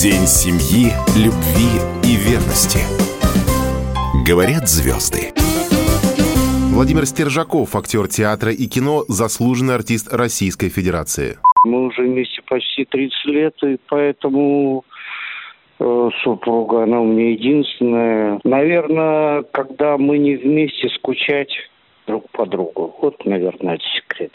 День 0.00 0.28
семьи, 0.28 0.92
любви 1.18 1.82
и 2.06 2.14
верности. 2.14 2.78
Говорят 4.24 4.68
звезды. 4.68 5.34
Владимир 6.72 7.04
Стержаков, 7.04 7.74
актер 7.74 8.06
театра 8.06 8.52
и 8.52 8.68
кино, 8.68 9.02
заслуженный 9.08 9.74
артист 9.74 10.14
Российской 10.14 10.68
Федерации. 10.68 11.38
Мы 11.64 11.86
уже 11.86 12.02
вместе 12.02 12.42
почти 12.48 12.84
30 12.84 13.24
лет, 13.24 13.54
и 13.64 13.76
поэтому 13.88 14.84
э, 15.80 16.10
супруга, 16.22 16.84
она 16.84 17.00
у 17.00 17.06
меня 17.06 17.32
единственная. 17.32 18.38
Наверное, 18.44 19.42
когда 19.50 19.98
мы 19.98 20.18
не 20.18 20.36
вместе, 20.36 20.90
скучать 20.90 21.50
друг 22.06 22.30
по 22.30 22.46
другу. 22.46 22.94
Вот, 23.02 23.24
наверное, 23.24 23.74
это 23.74 23.84
секрет. 23.96 24.30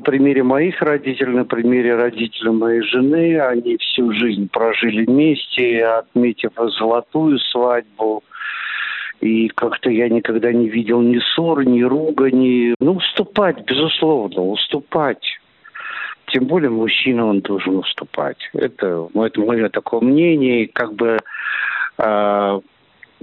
На 0.00 0.04
примере 0.04 0.42
моих 0.42 0.80
родителей, 0.80 1.34
на 1.34 1.44
примере 1.44 1.94
родителей 1.94 2.52
моей 2.52 2.80
жены, 2.80 3.38
они 3.38 3.76
всю 3.76 4.10
жизнь 4.14 4.48
прожили 4.48 5.04
вместе, 5.04 5.84
отметив 5.84 6.52
золотую 6.78 7.38
свадьбу. 7.38 8.24
И 9.20 9.48
как-то 9.48 9.90
я 9.90 10.08
никогда 10.08 10.54
не 10.54 10.70
видел 10.70 11.02
ни 11.02 11.18
ссор, 11.18 11.66
ни 11.66 11.82
ругани. 11.82 12.74
Ну, 12.80 12.92
уступать, 12.92 13.62
безусловно, 13.66 14.40
уступать. 14.40 15.22
Тем 16.28 16.46
более 16.46 16.70
мужчина, 16.70 17.26
он 17.26 17.40
должен 17.40 17.76
уступать. 17.76 18.38
Это, 18.54 19.06
это 19.14 19.40
мое 19.42 19.68
такое 19.68 20.00
мнение. 20.00 20.66
Как 20.68 20.94
бы 20.94 21.18
э, 21.98 22.60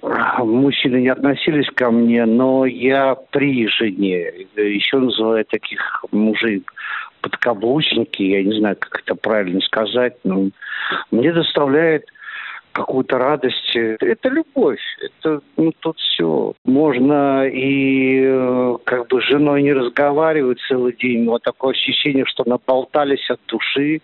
мужчины 0.01 0.97
не 1.01 1.09
относились 1.09 1.69
ко 1.73 1.91
мне, 1.91 2.25
но 2.25 2.65
я 2.65 3.15
при 3.15 3.67
жене, 3.67 4.31
еще 4.55 4.99
называю 4.99 5.45
таких 5.45 6.05
мужей 6.11 6.63
подкаблучники, 7.21 8.21
я 8.23 8.43
не 8.43 8.59
знаю, 8.59 8.77
как 8.79 9.01
это 9.01 9.15
правильно 9.15 9.59
сказать, 9.61 10.17
но 10.23 10.49
мне 11.11 11.33
доставляет 11.33 12.05
какую-то 12.77 13.17
радость. 13.17 13.75
Это 13.75 14.29
любовь. 14.29 14.79
Это 15.01 15.41
ну, 15.57 15.73
тут 15.79 15.97
все. 15.97 16.53
Можно 16.63 17.47
и 17.47 18.21
э, 18.23 18.77
как 18.83 19.07
бы 19.07 19.19
с 19.19 19.25
женой 19.25 19.63
не 19.63 19.73
разговаривать 19.73 20.59
целый 20.67 20.93
день, 20.93 21.23
но 21.23 21.39
такое 21.39 21.71
ощущение, 21.71 22.25
что 22.25 22.43
наболтались 22.47 23.27
от 23.31 23.39
души, 23.47 24.01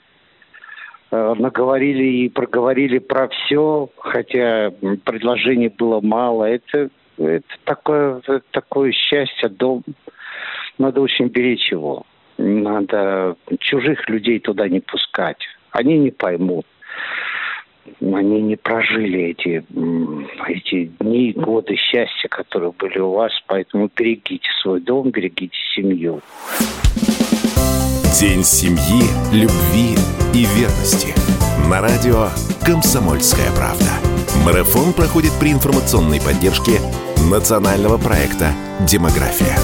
наговорили 1.14 2.04
и 2.04 2.30
проговорили 2.30 3.00
про 3.00 3.28
все, 3.28 3.90
хотя 3.98 4.72
предложений 5.04 5.74
было 5.78 6.02
мало. 6.02 6.46
Это, 6.46 6.90
это 7.18 7.46
такое, 7.66 8.22
такое 8.52 8.92
счастье, 8.92 9.50
дом. 9.50 9.84
Надо 10.78 11.02
очень 11.02 11.28
беречь 11.28 11.72
его. 11.72 12.04
Надо 12.38 13.36
чужих 13.60 14.10
людей 14.10 14.40
туда 14.40 14.68
не 14.68 14.80
пускать. 14.80 15.38
Они 15.72 15.98
не 15.98 16.12
поймут 16.12 16.66
они 18.02 18.42
не 18.42 18.56
прожили 18.56 19.22
эти, 19.32 19.64
эти 20.48 20.86
дни, 21.00 21.34
годы 21.34 21.76
счастья, 21.76 22.28
которые 22.30 22.72
были 22.72 23.00
у 23.00 23.12
вас, 23.12 23.32
поэтому 23.48 23.90
берегите 23.96 24.48
свой 24.62 24.80
дом, 24.82 25.12
берегите 25.12 25.56
семью. 25.76 26.22
День 28.20 28.44
семьи, 28.44 29.04
любви 29.34 30.23
и 30.34 30.46
верности. 30.46 31.14
На 31.70 31.82
радио 31.82 32.30
«Комсомольская 32.66 33.52
правда». 33.52 33.92
Марафон 34.44 34.94
проходит 34.94 35.32
при 35.40 35.52
информационной 35.52 36.20
поддержке 36.20 36.82
национального 37.30 37.98
проекта 37.98 38.52
«Демография». 38.82 39.58